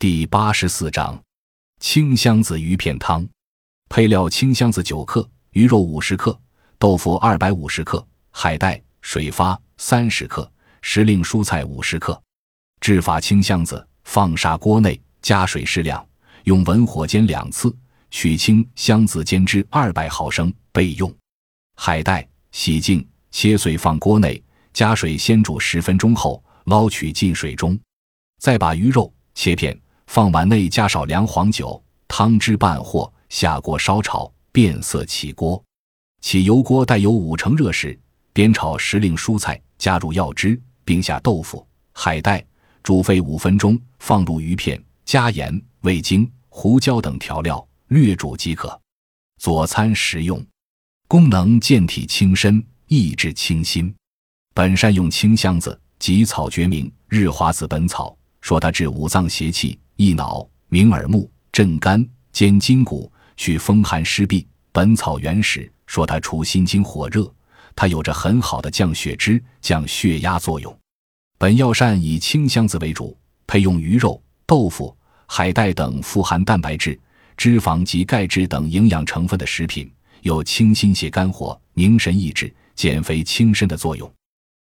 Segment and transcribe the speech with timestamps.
[0.00, 1.22] 第八十四章，
[1.78, 3.28] 青香子鱼片汤。
[3.90, 6.40] 配料：青香子九克，鱼肉五十克，
[6.78, 10.50] 豆腐二百五十克，海带、水发三十克，
[10.80, 12.18] 时令蔬菜五十克。
[12.80, 16.02] 制法：青香子放砂锅内，加水适量，
[16.44, 17.70] 用文火煎两次，
[18.10, 21.14] 取青香子煎汁二百毫升备用。
[21.76, 24.42] 海带洗净切碎放锅内，
[24.72, 27.78] 加水先煮十分钟后捞取进水中，
[28.38, 29.78] 再把鱼肉切片。
[30.12, 35.62] 放碗内加少量黄酒，汤汁拌和，下锅烧炒，变色起锅。
[36.20, 37.96] 起油锅待油五成热时，
[38.34, 42.44] 煸炒时令蔬菜，加入药汁，并下豆腐、海带，
[42.82, 48.80] 煮沸五分钟，放入鱼片，加盐、味精、胡椒等调料，略煮即可。
[49.38, 50.44] 佐餐食用。
[51.06, 53.94] 功能：健体清身，益智清心。
[54.54, 58.08] 本善用清香子，及草决明《日华子本草》，
[58.40, 59.78] 说它治五脏邪气。
[60.00, 64.42] 益脑、明耳目、镇肝、兼筋骨、祛风寒湿痹。
[64.72, 67.30] 本草原始说它除心经火热，
[67.76, 70.74] 它有着很好的降血脂、降血压作用。
[71.36, 73.14] 本药膳以清香子为主，
[73.46, 76.98] 配用鱼肉、豆腐、海带等富含蛋白质、
[77.36, 84.10] 脂肪及钙质等营养成分的食品，有清心泻肝火、凝神益智、减肥清身的作用。